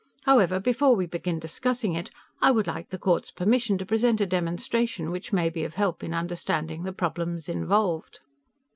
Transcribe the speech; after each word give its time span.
However, 0.23 0.59
before 0.59 0.95
we 0.95 1.05
begin 1.05 1.37
discussing 1.37 1.93
it, 1.93 2.09
I 2.41 2.49
would 2.49 2.65
like 2.65 2.89
the 2.89 2.97
court's 2.97 3.29
permission 3.29 3.77
to 3.77 3.85
present 3.85 4.19
a 4.19 4.25
demonstration 4.25 5.11
which 5.11 5.31
may 5.31 5.47
be 5.51 5.63
of 5.63 5.75
help 5.75 6.03
in 6.03 6.11
understanding 6.11 6.85
the 6.85 6.91
problems 6.91 7.47
involved." 7.47 8.21